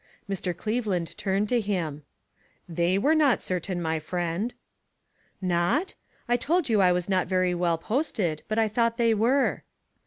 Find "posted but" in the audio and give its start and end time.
7.77-8.57